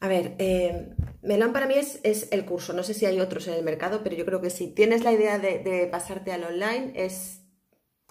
[0.00, 2.00] A ver, eh, Melón para mí es,
[2.32, 2.72] el curso.
[2.72, 5.12] No sé si hay otros en el mercado, pero yo creo que si tienes la
[5.12, 7.42] idea de, pasarte al online, es,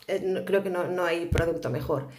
[0.07, 2.09] eh, creo que no, hay producto mejor.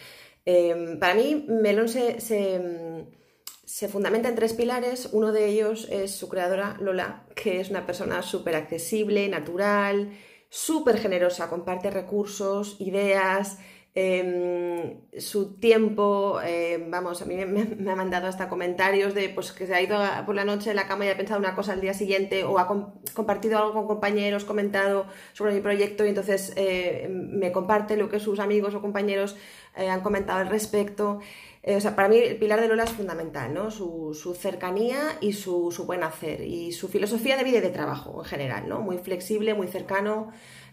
[0.44, 5.10] Eh, para mí, Melón se, se, fundamenta en tres pilares.
[5.12, 10.10] Uno de ellos es su creadora, Lola, que es una persona súper accesible, natural,
[10.48, 13.58] súper generosa, comparte recursos, ideas.
[13.92, 19.66] Em, su tiempo, em, vamos, a mí me, ha mandado hasta comentarios de pues que
[19.66, 21.80] se ha ido por la noche en la cama y ha pensado una cosa al
[21.80, 22.68] día siguiente o ha
[23.14, 28.20] compartido algo con compañeros, comentado sobre mi proyecto y entonces eh, me comparte lo que
[28.20, 29.36] sus amigos o compañeros
[29.76, 31.18] eh, han comentado al respecto.
[31.62, 33.70] Eh, o sea, para mí el pilar de Lola es fundamental, ¿no?
[33.72, 38.22] Su, cercanía y su, su, buen hacer y su filosofía de vida y de trabajo
[38.22, 38.80] en general, ¿no?
[38.80, 40.30] Muy flexible, muy cercano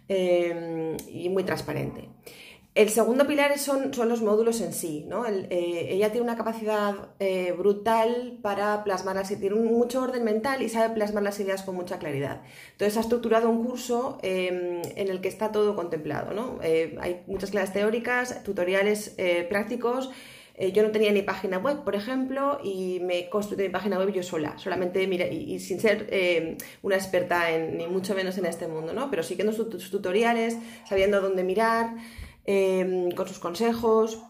[0.08, 2.09] em, y muy transparente.
[2.78, 5.03] El segundo pilar son, son los módulos en sí.
[5.09, 5.25] ¿no?
[5.25, 10.61] Eh, ella tiene una capacidad eh, brutal para plasmar las ideas, tiene mucho orden mental
[10.61, 12.44] y sabe plasmar las ideas con mucha claridad.
[12.73, 16.36] Entonces ha estructurado un curso em, en el que está todo contemplado.
[16.36, 16.59] ¿no?
[16.61, 19.16] Eh, hay muchas clases teóricas, tutoriales
[19.50, 20.12] prácticos.
[20.73, 24.22] yo no tenía ni página web, por ejemplo, y me construí mi página web yo
[24.22, 28.67] sola, solamente mira, y, sin ser em, una experta en, ni mucho menos en este
[28.67, 29.09] mundo, ¿no?
[29.09, 31.95] pero siguiendo sus tutoriales, sabiendo dónde mirar.
[32.50, 34.23] Em, con sus consejos.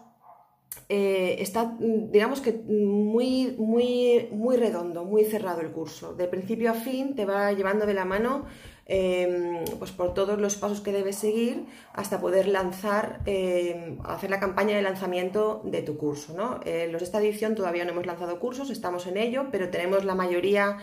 [0.88, 6.14] Eh, está, digamos que muy, muy, muy redondo, muy cerrado el curso.
[6.14, 8.46] De principio a fin te va llevando de la mano
[8.86, 14.40] em, pues por todos los pasos que debes seguir hasta poder lanzar, em, hacer la
[14.40, 16.34] campaña de lanzamiento de tu curso.
[16.34, 16.58] ¿no?
[16.64, 20.04] Eh, los de esta edición todavía no hemos lanzado cursos, estamos en ello, pero tenemos
[20.04, 20.78] la mayoría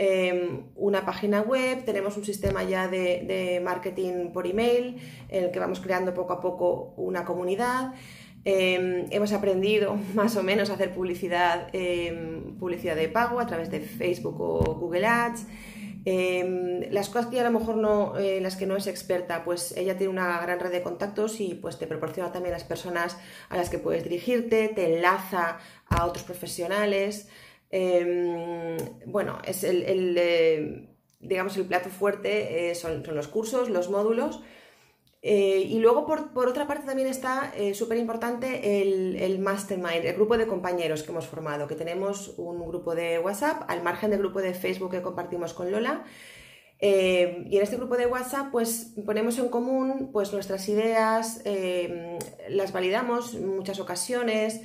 [0.00, 4.96] Em, una página web, tenemos un sistema ya de, marketing por email
[5.28, 7.94] en el que vamos creando poco a poco una comunidad.
[8.44, 13.70] Em, hemos aprendido más o menos a hacer publicidad, em, publicidad de pago a través
[13.72, 15.46] de Facebook o Google Ads.
[16.90, 19.98] las cosas que a lo mejor no, en las que no es experta, pues ella
[19.98, 23.18] tiene una gran red de contactos y pues te proporciona también las personas
[23.50, 27.28] a las que puedes dirigirte, te enlaza a otros profesionales.
[27.70, 30.88] Em, bueno, es el, eh,
[31.20, 34.42] digamos, el plato fuerte eh, son, los cursos, los módulos.
[35.20, 40.38] Eh, y luego, por, otra parte, también está súper importante el, el, mastermind, el grupo
[40.38, 44.40] de compañeros que hemos formado, que tenemos un grupo de WhatsApp, al margen del grupo
[44.40, 46.04] de Facebook que compartimos con Lola.
[46.80, 51.42] y en este grupo de WhatsApp, pues ponemos en común pues, nuestras ideas,
[52.48, 54.60] las validamos en muchas ocasiones,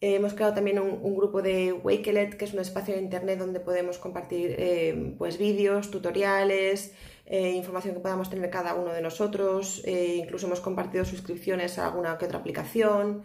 [0.00, 3.60] eh, hemos creado también un, grupo de Wakelet, que es un espacio de internet donde
[3.60, 6.92] podemos compartir eh, pues, vídeos, tutoriales,
[7.24, 9.82] eh, información que podamos tener cada uno de nosotros.
[9.86, 13.24] incluso hemos compartido suscripciones a alguna que otra aplicación.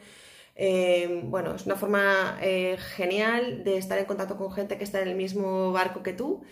[1.23, 2.37] bueno, es una forma
[2.95, 6.43] genial de estar en contacto con gente que está en el mismo barco que tú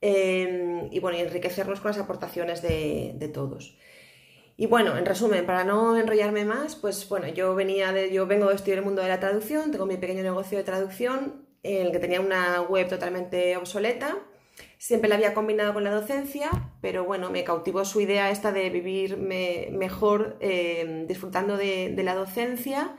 [0.00, 3.76] y bueno, enriquecernos con las aportaciones de todos.
[4.58, 8.48] Y bueno, en resumen, para no enrollarme más, pues bueno, yo venía de, yo vengo
[8.48, 11.92] de estudiar el mundo de la traducción, tengo mi pequeño negocio de traducción, en el
[11.92, 14.16] que tenía una web totalmente obsoleta.
[14.78, 16.50] Siempre la había combinado con la docencia,
[16.80, 22.96] pero bueno, me cautivó su idea esta de vivir mejor em, disfrutando de, la docencia,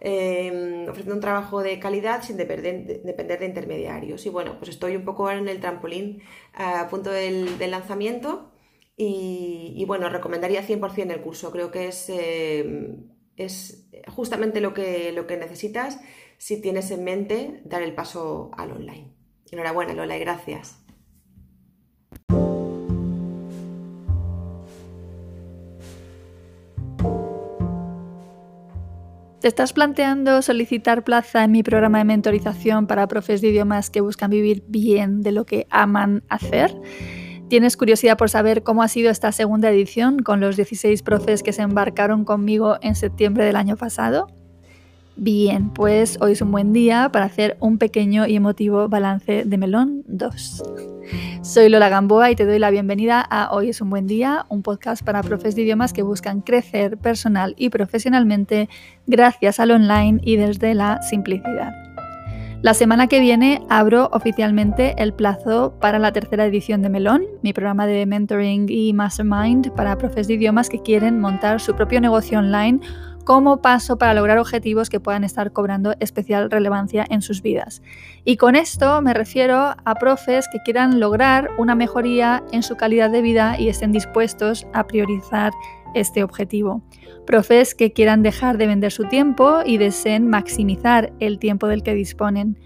[0.00, 4.24] em, ofreciendo un trabajo de calidad sin depender, de intermediarios.
[4.24, 6.22] Y bueno, pues estoy un poco en el trampolín
[6.54, 8.53] a punto del lanzamiento
[8.96, 11.50] y, bueno, recomendaría 100% el curso.
[11.50, 12.96] Creo que es, eh,
[13.36, 16.00] es justamente lo que, lo que necesitas
[16.38, 19.12] si tienes en mente dar el paso al online.
[19.50, 20.84] Enhorabuena, Lola, y gracias.
[29.40, 34.00] ¿Te estás planteando solicitar plaza en mi programa de mentorización para profes de idiomas que
[34.00, 36.74] buscan vivir bien de lo que aman hacer?
[37.48, 41.52] ¿Tienes curiosidad por saber cómo ha sido esta segunda edición con los 16 profes que
[41.52, 44.28] se embarcaron conmigo en septiembre del año pasado?
[45.16, 49.58] Bien, pues hoy es un buen día para hacer un pequeño y emotivo balance de
[49.58, 50.62] Melón 2.
[51.42, 54.62] Soy Lola Gamboa y te doy la bienvenida a Hoy es un buen día, un
[54.62, 58.68] podcast para profes de idiomas que buscan crecer personal y profesionalmente
[59.06, 61.93] gracias al online y desde la simplicidad.
[62.64, 67.52] La semana que viene abro oficialmente el plazo para la tercera edición de Melón, mi
[67.52, 72.38] programa de mentoring y mastermind para profes de idiomas que quieren montar su propio negocio
[72.38, 72.80] online
[73.24, 77.82] como paso para lograr objetivos que puedan estar cobrando especial relevancia en sus vidas.
[78.24, 83.10] Y con esto me refiero a profes que quieran lograr una mejoría en su calidad
[83.10, 85.52] de vida y estén dispuestos a priorizar
[85.94, 86.82] este objetivo.
[87.26, 91.94] Profes que quieran dejar de vender su tiempo y deseen maximizar el tiempo del que
[91.94, 92.58] disponen.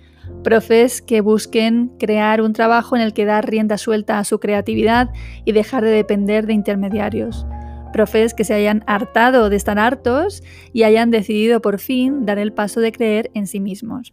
[0.42, 5.10] Profes que busquen crear un trabajo en el que dar rienda suelta a su creatividad
[5.44, 7.46] y dejar de depender de intermediarios.
[7.92, 10.42] Profes que se hayan hartado de estar hartos
[10.72, 14.12] y hayan decidido por fin dar el paso de creer en sí mismos.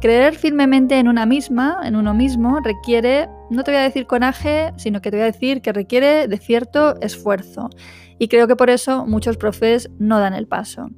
[0.00, 4.72] Creer firmemente en una misma, en uno mismo, requiere, no te voy a decir coraje,
[4.76, 7.70] sino que te voy a decir que requiere de cierto esfuerzo.
[8.22, 10.90] Y creo que por eso muchos profes no dan el paso.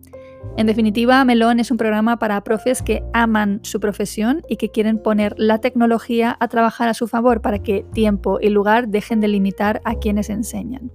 [0.59, 4.99] En definitiva, Melón es un programa para profes que aman su profesión y que quieren
[4.99, 9.29] poner la tecnología a trabajar a su favor para que tiempo y lugar dejen de
[9.29, 10.93] limitar a quienes enseñan.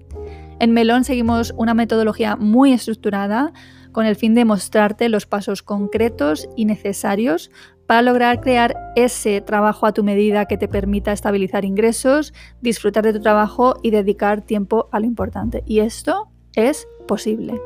[0.59, 3.51] En Melón seguimos una metodología muy estructurada
[3.91, 7.49] con el fin de mostrarte los pasos concretos y necesarios
[7.89, 13.13] para lograr crear ese trabajo a tu medida que te permita estabilizar ingresos, disfrutar de
[13.13, 15.63] tu trabajo y dedicar tiempo a lo importante.
[15.65, 17.59] Y esto es posible.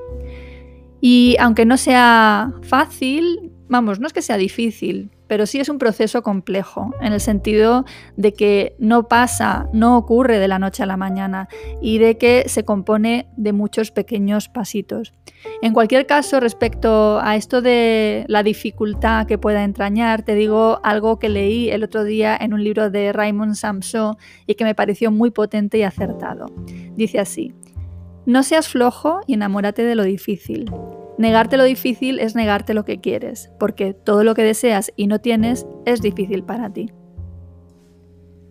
[1.01, 5.79] Y aunque no sea fácil, vamos, no es que sea difícil, pero sí es un
[5.79, 7.85] proceso complejo, en el sentido
[8.17, 11.49] de que no pasa, no ocurre de la noche a la mañana
[11.81, 15.15] y de que se compone de muchos pequeños pasitos.
[15.63, 21.17] En cualquier caso, respecto a esto de la dificultad que pueda entrañar, te digo algo
[21.17, 24.15] que leí el otro día en un libro de Raymond Samson
[24.45, 26.45] y que me pareció muy potente y acertado.
[26.95, 27.55] Dice así,
[28.27, 30.69] no seas flojo y enamórate de lo difícil.
[31.17, 35.19] Negarte lo difícil es negarte lo que quieres, porque todo lo que deseas y no
[35.19, 36.91] tienes es difícil para ti.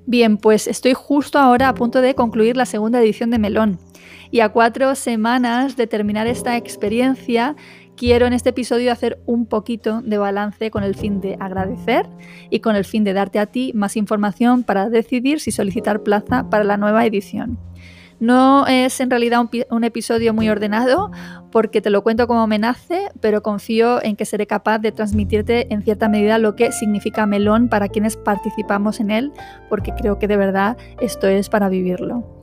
[0.07, 3.79] Bien, pues estoy justo ahora a punto de concluir la segunda edición de Melón
[4.31, 7.55] y a cuatro semanas de terminar esta experiencia
[7.97, 12.09] quiero en este episodio hacer un poquito de balance con el fin de agradecer
[12.51, 16.49] y con el fin de darte a ti más información para decidir si solicitar plaza
[16.51, 17.59] para la nueva edición.
[18.23, 21.11] No es en realidad un, episodio muy ordenado
[21.51, 22.61] porque te lo cuento como me
[23.21, 27.69] pero confío en que seré capaz de transmitirte en cierta medida lo que significa melón
[27.69, 29.33] para quienes participamos en él,
[29.69, 32.41] porque creo que de verdad esto es para vivirlo.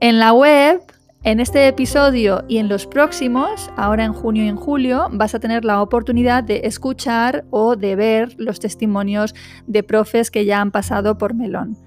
[0.00, 0.82] En la web
[1.22, 5.38] en este episodio y en los próximos, ahora en junio y en julio, vas a
[5.38, 9.32] tener la oportunidad de escuchar o de ver los testimonios
[9.68, 11.78] de profes que ya han pasado por Melón.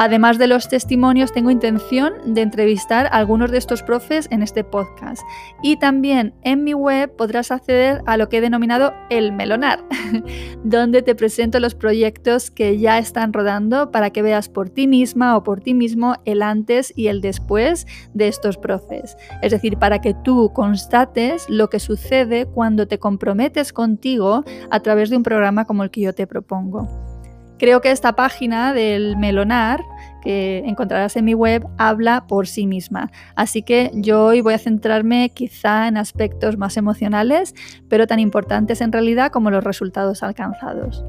[0.00, 4.62] Además de los testimonios, tengo intención de entrevistar a algunos de estos profes en este
[4.62, 5.22] podcast.
[5.60, 9.84] Y también en mi web podrás acceder a lo que he denominado el melonar,
[10.62, 15.36] donde te presento los proyectos que ya están rodando para que veas por ti misma
[15.36, 17.84] o por ti mismo el antes y el después
[18.14, 19.16] de estos profes.
[19.42, 25.10] Es decir, para que tú constates lo que sucede cuando te comprometes contigo a través
[25.10, 27.17] de un programa como el que yo te propongo.
[27.58, 29.84] Creo que esta página del melonar
[30.22, 33.10] que encontrarás en mi web habla por sí misma.
[33.34, 37.54] Así que yo hoy voy a centrarme quizá en aspectos más emocionales,
[37.88, 41.04] pero tan importantes en realidad como los resultados alcanzados.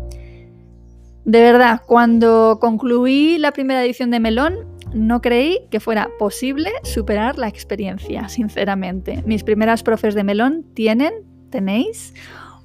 [1.25, 4.55] De verdad, cuando concluí la primera edición de Melón,
[4.93, 9.21] no creí que fuera posible superar la experiencia, sinceramente.
[9.25, 11.13] Mis primeras profes de Melón tienen,
[11.51, 12.13] tenéis,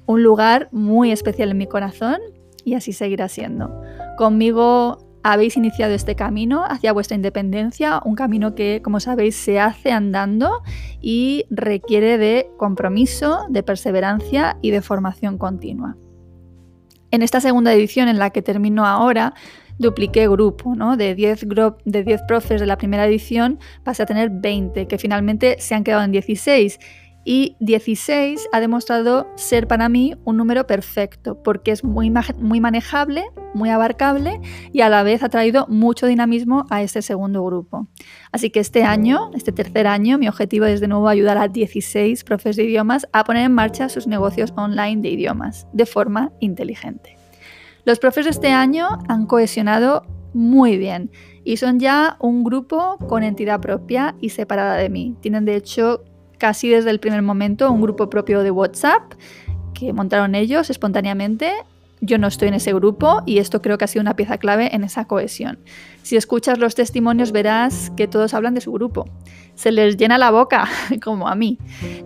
[0.07, 2.17] un lugar muy especial en mi corazón
[2.65, 3.81] y así seguirá siendo.
[4.17, 9.91] Conmigo habéis iniciado este camino hacia vuestra independencia, un camino que, como sabéis, se hace
[9.91, 10.61] andando
[11.01, 15.95] y requiere de compromiso, de perseverancia y de formación continua.
[17.09, 19.33] En esta segunda edición en la que termino ahora,
[19.79, 20.95] dupliqué grupo, ¿no?
[20.95, 21.47] De 10,
[21.85, 25.83] de 10 profes de la primera edición pasé a tener 20, que finalmente se han
[25.83, 26.79] quedado en 16
[27.25, 33.71] y 16 ha demostrado ser para mí un número perfecto porque es muy, manejable, muy
[33.71, 34.39] abarcable
[34.71, 37.87] y a la vez ha traído mucho dinamismo a este segundo grupo.
[38.31, 42.23] Así que este año, este tercer año, mi objetivo es de nuevo ayudar a 16
[42.23, 47.17] profes de idiomas a poner en marcha sus negocios online de idiomas de forma inteligente.
[47.85, 50.03] Los profes de este año han cohesionado
[50.33, 51.09] muy bien
[51.43, 55.15] y son ya un grupo con entidad propia y separada de mí.
[55.21, 56.03] Tienen de hecho
[56.37, 59.13] casi desde el primer momento un grupo propio de WhatsApp
[59.73, 61.51] que montaron ellos espontáneamente.
[62.01, 64.75] Yo no estoy en ese grupo y esto creo que ha sido una pieza clave
[64.75, 65.59] en esa cohesión.
[66.03, 69.05] Si escuchas los testimonios verás que todos hablan de su grupo.
[69.55, 70.67] Se les llena la boca,
[71.03, 71.57] como a mí.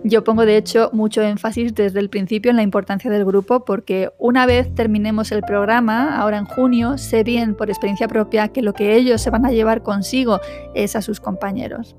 [0.04, 4.10] Yo pongo de hecho mucho énfasis desde el principio en la importancia del grupo porque
[4.18, 8.72] una vez terminemos el programa, ahora en junio, sé bien por experiencia propia que lo
[8.72, 10.40] que ellos se van a llevar consigo
[10.74, 11.96] es a sus compañeros.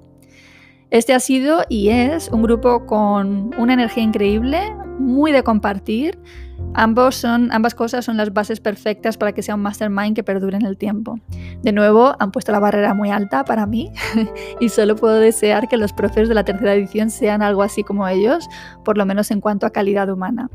[0.92, 6.20] Este ha sido y es un grupo con una energía increíble, muy de compartir.
[6.74, 10.58] Ambos son, ambas cosas son las bases perfectas para que sea un mastermind que perdure
[10.58, 11.18] en el tiempo.
[11.64, 13.90] De nuevo, han puesto la barrera muy alta para mí
[14.60, 18.06] y solo puedo desear que los profes de la tercera edición sean algo así como
[18.10, 18.50] ellos,
[18.84, 20.50] por lo menos en cuanto a calidad humana.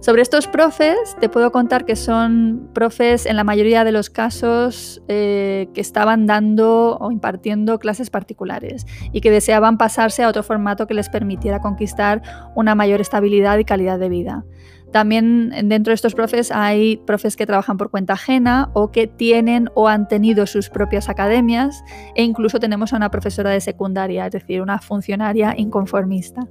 [0.00, 5.02] Sobre estos profes, te puedo contar que son profes en la mayoría de los casos
[5.08, 10.86] eh, que estaban dando o impartiendo clases particulares y que deseaban pasarse a otro formato
[10.86, 12.22] que les permitiera conquistar
[12.54, 14.44] una mayor estabilidad y calidad de vida.
[14.92, 19.68] También dentro de estos profes hay profes que trabajan por cuenta ajena o que tienen
[19.74, 21.82] o han tenido sus propias academias
[22.14, 26.46] e incluso tenemos a una profesora de secundaria, es decir, una funcionaria inconformista.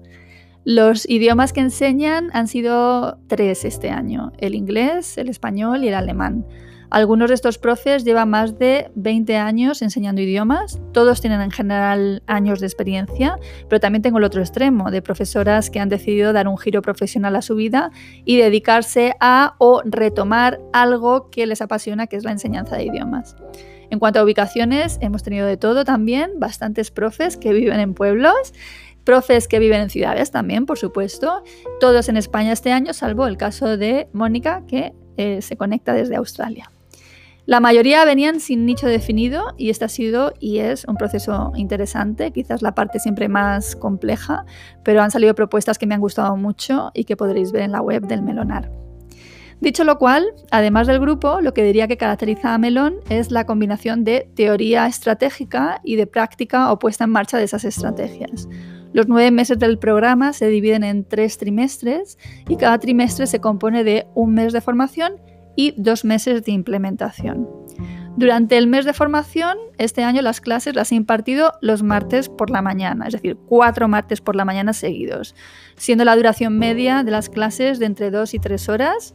[0.66, 5.94] Los idiomas que enseñan han sido tres este año, el inglés, el español y el
[5.94, 6.44] alemán.
[6.90, 12.24] Algunos de estos profes llevan más de 20 años enseñando idiomas, todos tienen en general
[12.26, 13.38] años de experiencia,
[13.70, 17.36] pero también tengo el otro extremo, de profesoras que han decidido dar un giro profesional
[17.36, 17.92] a su vida
[18.24, 23.36] y dedicarse a o retomar algo que les apasiona, que es la enseñanza de idiomas.
[23.92, 28.54] En cuanto a ubicaciones, hemos tenido de todo también, bastantes profes que viven en pueblos
[29.06, 31.44] profes que viven en ciudades también, por supuesto,
[31.80, 36.18] todos en España este año, salvo el caso de Mónica, que eh, se conecta desde
[36.18, 36.70] Australia.
[37.46, 42.32] La mayoría venían sin nicho definido y este ha sido y es un proceso interesante,
[42.32, 44.46] quizás la parte siempre más compleja,
[44.84, 47.82] pero han salido propuestas que me han gustado mucho y que podréis ver en la
[47.82, 48.72] web del Melonar.
[49.62, 53.46] Dicho lo cual, además del grupo, lo que diría que caracteriza a Melón es la
[53.46, 58.50] combinación de teoría estratégica y de práctica o puesta en marcha de esas estrategias.
[58.96, 63.84] Los nueve meses del programa se dividen en tres trimestres y cada trimestre se compone
[63.84, 65.16] de un mes de formación
[65.58, 67.46] y dos meses de implementación.
[68.16, 72.50] Durante el mes de formación, este año las clases las he impartido los martes por
[72.50, 75.36] la mañana, es decir, cuatro martes por la mañana seguidos,
[75.76, 79.14] siendo la duración media de las clases de entre dos y tres horas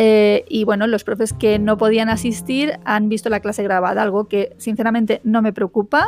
[0.00, 4.28] eh, y bueno, los profes que no podían asistir han visto la clase grabada, algo
[4.28, 6.06] que sinceramente no me preocupa,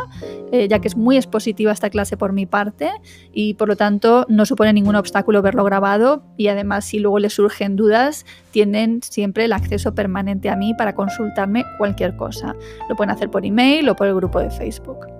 [0.52, 2.92] eh, ya que es muy expositiva esta clase por mi parte
[3.32, 7.32] y por lo tanto no supone ningún obstáculo verlo grabado y además si luego les
[7.32, 12.54] surgen dudas tienen siempre el acceso permanente a mí para consultarme cualquier cosa.
[12.88, 15.19] Lo pueden hacer por email o por el grupo de Facebook.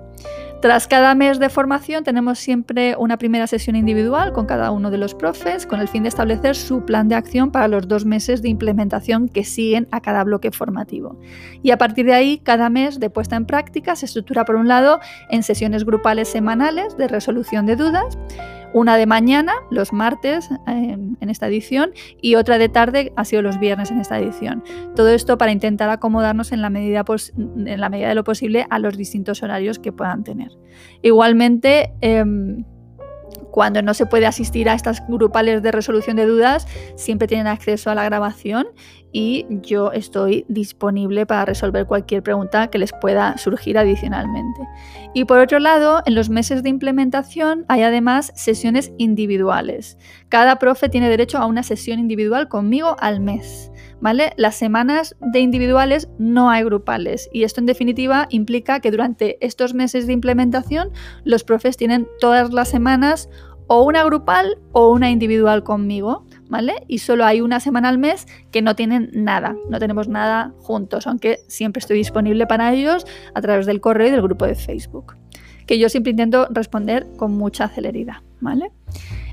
[0.61, 4.99] Tras cada mes de formación tenemos siempre una primera sesión individual con cada uno de
[4.99, 8.43] los profes con el fin de establecer su plan de acción para los dos meses
[8.43, 11.19] de implementación que siguen a cada bloque formativo.
[11.63, 14.67] Y a partir de ahí, cada mes de puesta en práctica se estructura por un
[14.67, 14.99] lado
[15.31, 18.19] en sesiones grupales semanales de resolución de dudas,
[18.73, 23.59] una de mañana, los martes en, esta edición, y otra de tarde ha sido los
[23.59, 24.63] viernes en esta edición.
[24.95, 27.03] Todo esto para intentar acomodarnos en la medida,
[27.37, 30.51] en la medida de lo posible a los distintos horarios que puedan tener.
[31.01, 32.65] Igualmente, em,
[33.51, 37.91] cuando no se puede asistir a estas grupales de resolución de dudas, siempre tienen acceso
[37.91, 38.67] a la grabación
[39.11, 44.61] y yo estoy disponible para resolver cualquier pregunta que les pueda surgir adicionalmente.
[45.13, 49.97] Y por otro lado, en los meses de implementación hay además sesiones individuales.
[50.29, 53.71] Cada profe tiene derecho a una sesión individual conmigo al mes.
[53.99, 54.33] ¿Vale?
[54.35, 59.75] Las semanas de individuales no hay grupales y esto en definitiva implica que durante estos
[59.75, 60.89] meses de implementación
[61.23, 63.29] los profes tienen todas las semanas
[63.67, 66.83] o una grupal o una individual conmigo, ¿vale?
[66.87, 71.07] Y solo hay una semana al mes que no tienen nada, no tenemos nada juntos,
[71.07, 75.15] aunque siempre estoy disponible para ellos a través del correo y del grupo de Facebook,
[75.65, 78.69] que yo siempre intento responder con mucha celeridad, ¿vale?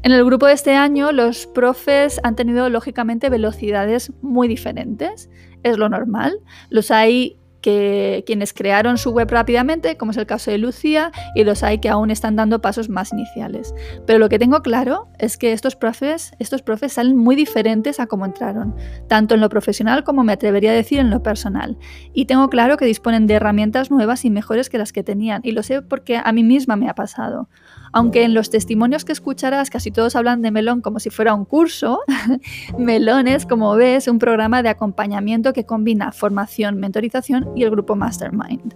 [0.04, 5.28] En el grupo de este año los profes han tenido lógicamente velocidades muy diferentes,
[5.64, 6.38] es lo normal.
[6.70, 11.44] Los hay que quienes crearon su web rápidamente, como es el caso de Lucía, y
[11.44, 13.74] los hay que aún están dando pasos más iniciales.
[14.06, 18.06] Pero lo que tengo claro es que estos profes, estos profes salen muy diferentes a
[18.06, 18.74] cómo entraron,
[19.08, 21.76] tanto en lo profesional como me atrevería a decir en lo personal.
[22.12, 25.52] Y tengo claro que disponen de herramientas nuevas y mejores que las que tenían, y
[25.52, 27.48] lo sé porque a mí misma me ha pasado.
[27.92, 31.44] Aunque en los testimonios que escucharás casi todos hablan de Melón como si fuera un
[31.44, 32.00] curso,
[32.78, 37.96] Melón es, como ves, un programa de acompañamiento que combina formación, mentorización y el grupo
[37.96, 38.74] Mastermind.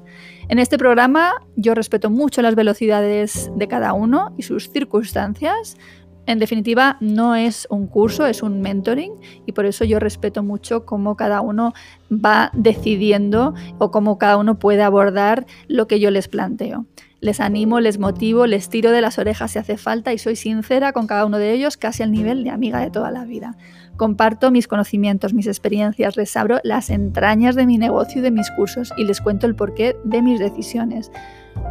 [0.49, 5.76] En este programa yo respeto mucho las velocidades de cada uno y sus circunstancias,
[6.25, 9.12] En definitiva, no es un curso, es un mentoring
[9.45, 11.73] y por eso yo respeto mucho cómo cada uno
[12.12, 16.87] va decidiendo o cómo cada uno puede abordar lo que yo les planteo.
[17.23, 20.93] Les animo, les motivo, les tiro de las orejas si hace falta y soy sincera
[20.93, 23.57] con cada uno de ellos casi al nivel de amiga de toda la vida.
[23.97, 28.50] Comparto mis conocimientos, mis experiencias, les abro las entrañas de mi negocio y de mis
[28.50, 31.12] cursos y les cuento el porqué de mis decisiones.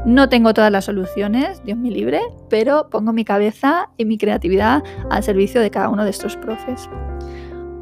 [0.06, 4.82] No tengo todas las soluciones, Dios me libre, pero pongo mi cabeza y mi creatividad
[5.10, 6.90] al servicio de cada uno de estos profes.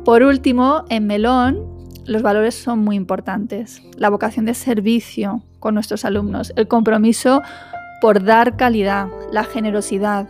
[0.05, 1.78] Por último, en Melón,
[2.09, 3.83] los valores son muy importantes.
[3.95, 7.43] La vocación de servicio con nuestros alumnos, el compromiso
[8.01, 10.27] por dar calidad, la generosidad.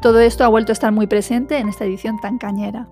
[0.00, 2.88] Todo esto ha vuelto a estar muy presente en esta edición tan cañera.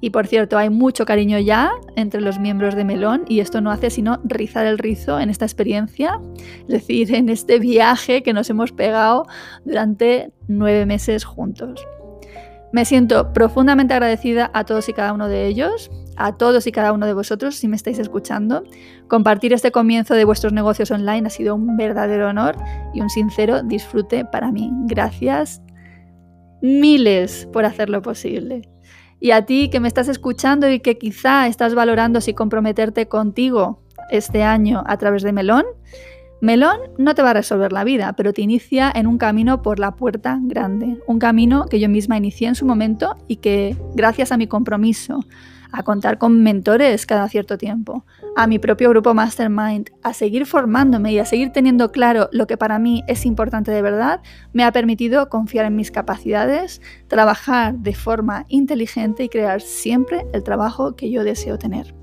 [0.00, 3.70] Y por cierto, hay mucho cariño ya entre los miembros de Melón y esto no
[3.70, 6.20] hace sino rizar el rizo en esta experiencia,
[6.62, 9.26] es decir, en este viaje que nos hemos pegado
[9.64, 11.84] durante nueve meses juntos.
[12.70, 16.92] Me siento profundamente agradecida a todos y cada uno de ellos, a todos y cada
[16.92, 18.64] uno de vosotros si me estáis escuchando.
[19.08, 22.56] Compartir este comienzo de vuestros negocios online ha sido un verdadero honor
[22.94, 24.70] y un sincero disfrute para mí.
[24.86, 25.62] Gracias
[26.60, 28.68] miles por hacerlo posible.
[29.20, 33.82] Y a ti que me estás escuchando y que quizá estás valorando si comprometerte contigo
[34.10, 35.64] este año a través de Melón,
[36.40, 39.80] Melón no te va a resolver la vida, pero te inicia en un camino por
[39.80, 44.30] la puerta grande, un camino que yo misma inicié en su momento y que gracias
[44.30, 45.24] a mi compromiso,
[45.72, 48.04] a contar con mentores cada cierto tiempo,
[48.36, 52.56] a mi propio grupo Mastermind, a seguir formándome y a seguir teniendo claro lo que
[52.56, 54.20] para mí es importante de verdad,
[54.52, 60.42] me ha permitido confiar en mis capacidades, trabajar de forma inteligente y crear siempre el
[60.42, 61.94] trabajo que yo deseo tener.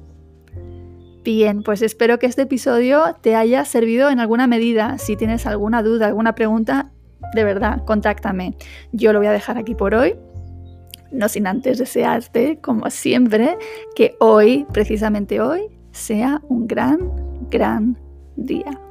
[1.23, 4.99] Bien, pues espero que este episodio te haya servido en alguna medida.
[4.99, 6.91] Si tienes alguna duda, alguna pregunta,
[7.33, 8.55] de verdad, contáctame.
[8.91, 10.15] Yo lo voy a dejar aquí por hoy
[11.11, 13.57] no sin antes desearte, como siempre,
[13.95, 17.11] que hoy, precisamente hoy, sea un gran,
[17.49, 17.97] gran
[18.35, 18.84] día.